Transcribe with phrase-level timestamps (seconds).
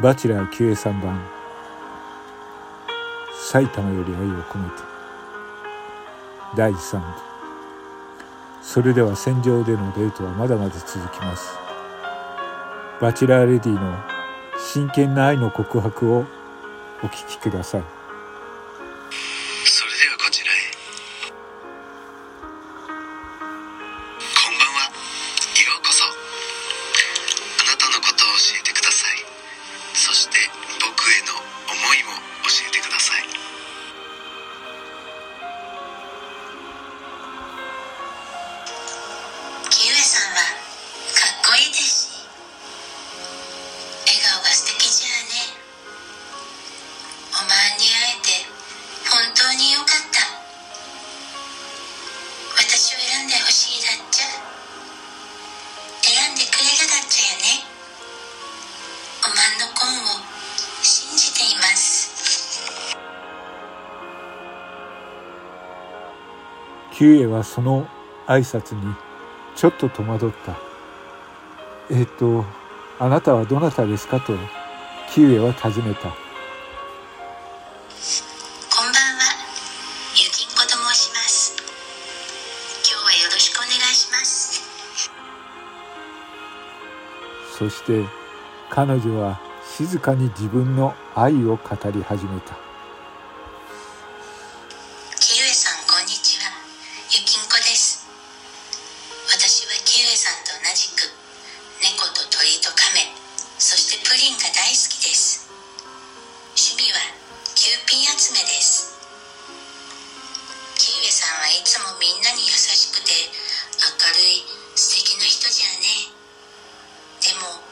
[0.00, 1.20] バチェラー 9A3 番。
[3.50, 4.74] 埼玉より愛を込めて。
[6.56, 7.04] 第3部。
[8.62, 11.58] それでは戦場でのデートはまだまだ続きます。
[13.00, 13.96] バチェラーレディの
[14.72, 16.24] 真剣な愛の告白を
[17.02, 17.97] お聞きください。
[66.98, 67.86] キュウエはその
[68.26, 68.82] 挨拶に
[69.54, 70.58] ちょっと戸惑った。
[71.92, 72.44] えっ、と、
[72.98, 74.32] あなたはどなたですかと
[75.14, 76.00] キュウエは尋ねた。
[76.00, 76.10] こんばんは、
[80.10, 81.56] ユキンコと申します。
[82.82, 84.60] 今日はよろしくお願いします。
[87.56, 88.04] そして
[88.70, 92.67] 彼女は静かに自分の愛を語り始めた。
[112.18, 113.12] みんなに優しくて
[113.78, 114.42] 明るい
[114.74, 116.10] 素敵な人じゃね。
[117.22, 117.62] でも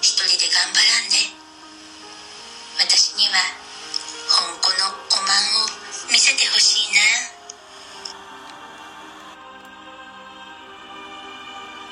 [0.00, 1.20] 一人で頑張らんで。
[2.80, 3.36] 私には
[4.32, 5.68] 本子のおまんを
[6.10, 7.00] 見せてほしいな。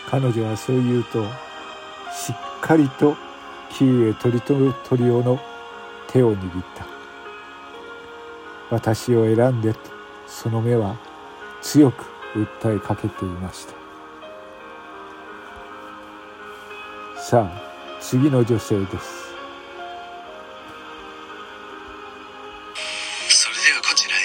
[0.09, 1.23] 彼女はそう言うと
[2.17, 3.15] しっかりと
[3.77, 5.39] キウエとり取る鳥オの
[6.09, 6.87] 手を握った。
[8.71, 9.81] 私を選んでと
[10.27, 11.10] その目は
[11.63, 12.05] 強く
[12.35, 13.75] 訴えかけていました。
[17.21, 17.63] さあ
[18.01, 19.31] 次の女性です。
[23.29, 24.17] それではこちら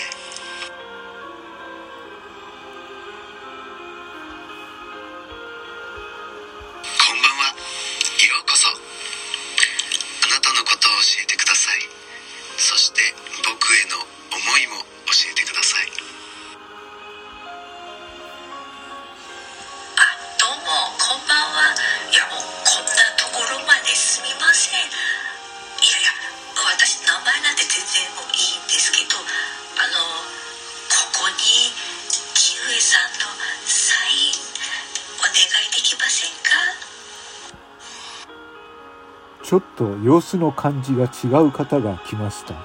[39.45, 42.56] ちょっと様子の感じが違う方が来ました。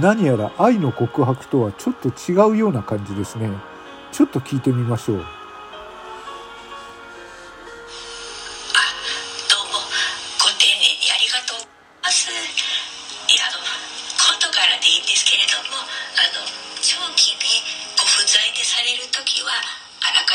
[0.00, 3.48] 何やら愛の告白とはちょっと違うような感じですね。
[4.10, 5.24] ちょっと聞いてみましょう。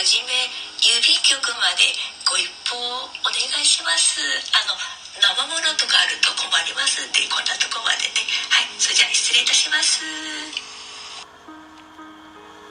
[0.04, 0.36] じめ
[0.84, 1.96] 郵便局まで
[2.28, 4.20] ご一報お願いします。
[4.52, 8.26] あの生ものとかあると困りますってこんなとこまでね。
[8.50, 10.02] はいそれじゃあ失礼いたします。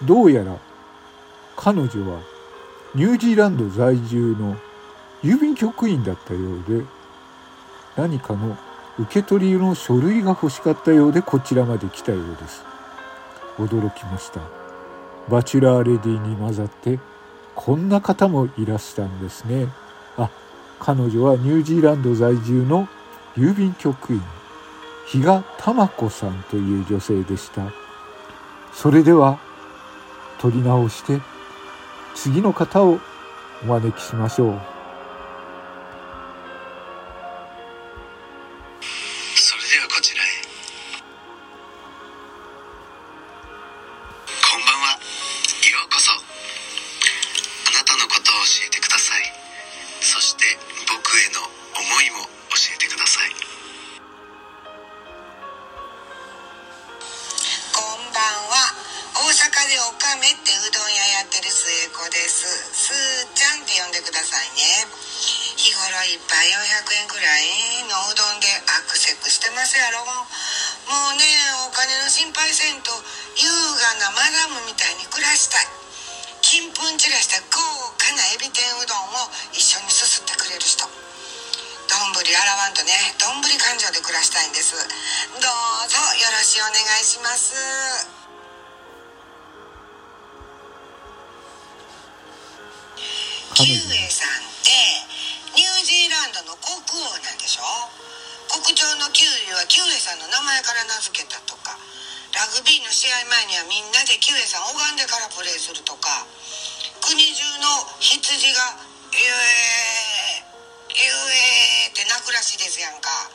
[0.04, 0.56] どうやら
[1.56, 2.20] 彼女は
[2.94, 4.56] ニュージーランド在住の
[5.22, 6.84] 郵便局員だったようで
[7.96, 8.58] 何かの
[8.98, 12.64] 受け取りの書類が欲しかったようでこちらまで来たようです。
[13.56, 14.40] 驚きました。
[15.28, 16.98] バチェラーレディに混ざって
[17.54, 19.68] こんな方もいらしたんですね。
[20.16, 20.28] あ、
[20.84, 22.88] 彼女はニュージーランド在住の
[23.36, 24.22] 郵便局員、
[25.06, 27.72] 比嘉玉子さんという女性でした。
[28.72, 29.38] それでは、
[30.40, 31.20] 取り直して、
[32.16, 32.98] 次の方を
[33.62, 34.60] お招きしましょう
[39.36, 40.41] それではこちらへ。
[58.22, 58.74] んは
[59.12, 62.46] 大阪でおかめってうどん屋やってる末子です。
[62.72, 64.86] すーちゃんって呼んでくださいね。
[65.58, 70.06] 日頃いっぱい400円くらいのうどんでアクセクしてますやろ。
[70.06, 70.16] も
[71.12, 71.24] うね
[71.68, 72.90] お金の心配せんと
[73.36, 75.66] 優雅なマダムみたいに暮らしたい。
[76.42, 77.58] 金粉散らした豪
[77.98, 80.84] 華なエビ天うどんを一緒にすすってくれる人。
[81.88, 84.74] どんぶり洗わんとねどんぶり感情で暮らしたいんです。
[84.76, 87.54] どうぞよろしくお願いします。
[93.54, 94.72] キウエさんって
[95.54, 97.62] ニュージーランドの国王なんでしょ？
[98.48, 101.76] 国鳥のキウイはキウエさんの名前から名付けたとか。
[102.32, 106.24] ラグビーの試合前にはみんなでキウエさん拝んでからプレーするとか。
[107.04, 107.68] 国中の
[108.00, 108.72] 羊が
[109.12, 109.20] 「えー、
[110.98, 113.30] えー」って泣くらしいですやんか。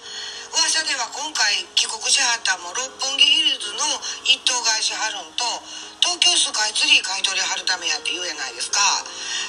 [0.48, 3.84] 噂では今回帰国しはったも六本木ヒルズの
[4.24, 5.44] 一棟買いしはるんと
[6.00, 8.80] 東京スカイツリー買い取りはるためやって言うやないですか。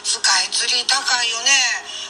[0.02, 1.54] スカイツリー高いよね。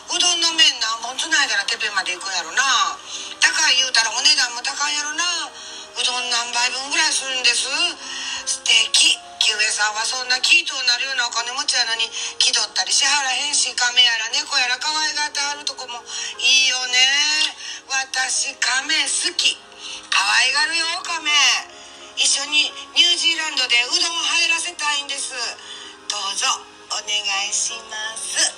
[0.09, 2.97] うどんの麺何本つないだらてっぺんまで行くやろな。
[3.45, 5.53] 高い言うたらお値段も高いやろな。
[5.53, 7.69] うどん何杯分ぐらいするんです？
[8.49, 8.98] 素敵
[9.49, 12.05] キウエさんはそんなキートになるようなお金持ちやのに
[12.37, 16.05] 気取ったりしはらへんし亀やら猫やら可愛がってはるとこも
[16.37, 17.57] いいよね。
[17.89, 19.57] 私亀好き。
[20.13, 21.33] 可愛がるよ亀。
[22.21, 25.33] 一緒にニュージーランドでうどん入らせたいんです。
[26.13, 26.45] どうぞ
[26.93, 27.17] お願
[27.49, 28.53] いします。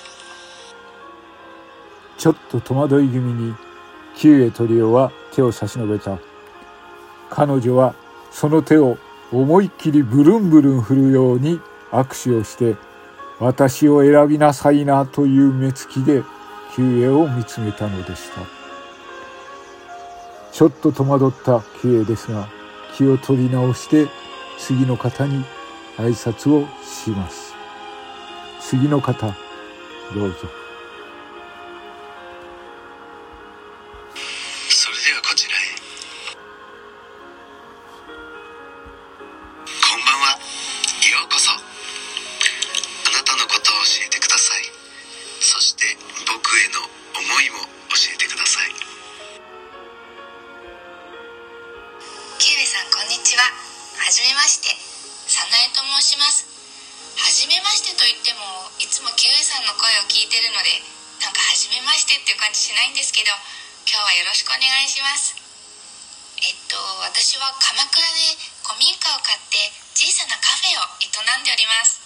[2.18, 3.54] ちょっと戸惑い気味に
[4.18, 6.18] キウエトリオは手を差し伸べた。
[7.30, 7.94] 彼女は
[8.34, 8.98] その手を
[9.32, 11.60] 思いっきりブルンブルン振るように
[11.92, 12.76] 握手をして
[13.38, 16.22] 私を選びなさいなという目つきで
[16.74, 18.42] キウエを見つめたのでした。
[20.52, 22.48] ちょっと戸惑ったキウエですが
[22.96, 24.08] 気を取り直して
[24.58, 25.44] 次の方に
[25.96, 27.54] 挨拶をします。
[28.60, 29.34] 次の方
[30.14, 30.59] どうぞ。
[59.80, 60.76] 声を聞いてるので
[61.24, 63.32] なんかはじめましてっていう感じしないんですけど
[63.88, 65.32] 今日はよろしくお願いします。
[66.44, 71.96] えっと私は鎌倉で古民家を買って小さなカフェを営んでおります。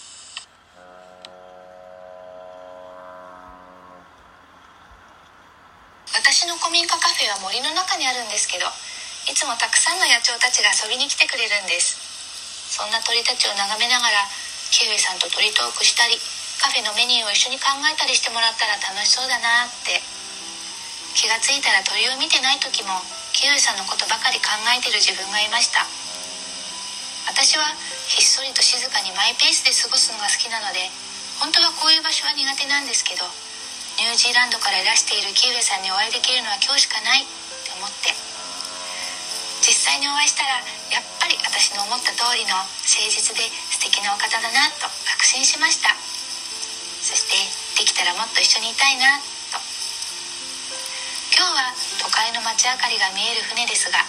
[6.14, 8.70] 私の古民家カフェは森の中にあるんですけど
[9.26, 11.98] いつもたくさんの野鳥たちが遊びに来てくれるんです。
[12.70, 14.22] そんな鳥たちを眺めながら
[14.70, 16.14] キウイさんと鳥トークしたり
[16.64, 20.00] カフェのメニューを一緒に考えたりしてもらったら楽しそうだなって。
[21.12, 23.04] 気がついたら鳥を見てない時も
[23.36, 25.84] キウイさんのことばかり考えてる自分がいました。
[27.28, 27.68] 私は
[28.08, 30.88] ひっそりと静かにマイペースで過ごすのが好きなので
[31.36, 33.28] 本当はこういう場所は苦手なんですけど
[34.00, 38.16] ニュージーランドからいらしているキウエさんにお会いできるのは今日しかないって思って。
[39.60, 46.03] 実際にお会いしたらやっぱり私の思った通りの誠実で素敵なお方だなと確信しました。
[47.84, 49.20] きたらもっと一緒にいたいな
[49.52, 49.60] と。
[51.36, 51.70] 今日は
[52.00, 54.00] 都会の街明かりが見える船ですが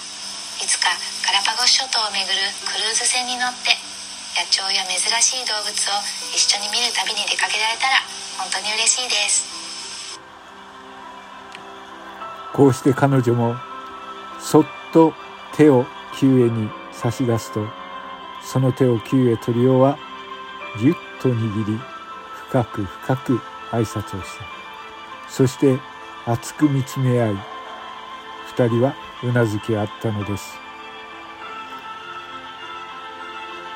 [0.61, 0.93] いつか
[1.25, 2.31] ガラパゴス諸島を巡る
[2.63, 3.75] クルーズ船に乗って
[4.38, 5.73] 野鳥や珍しい動物を
[6.31, 8.00] 一緒に見る旅に出かけられたら
[8.38, 9.50] 本当に嬉しいです。
[12.53, 13.55] こうして彼女も
[14.39, 15.13] そっと
[15.57, 15.85] 手を
[16.17, 17.67] キウエに差し出すと
[18.43, 19.97] その手をキウエトリオは
[20.79, 21.79] ぎゅっと握り
[22.50, 23.41] 深く深く
[23.75, 24.46] 挨拶をした
[25.29, 25.77] そして
[26.25, 27.36] 熱く見つめ合い
[28.48, 30.58] 二人はうなずき合ったのです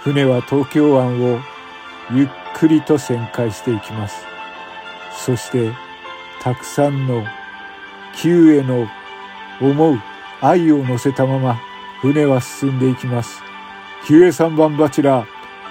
[0.02, 1.40] 船は東京湾を
[2.12, 4.26] ゆっくりと旋回していきます
[5.26, 5.72] そして
[6.42, 7.24] たくさんの
[8.16, 8.88] 旧への
[9.62, 10.00] 思う
[10.42, 11.60] 愛を乗せたまま
[12.02, 13.42] 船は進んでいきます。
[14.06, 15.28] 旧へ三番バチェラー、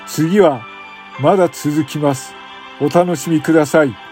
[0.07, 0.63] 次は
[1.21, 2.35] まだ続きます。
[2.81, 4.08] お楽しみください。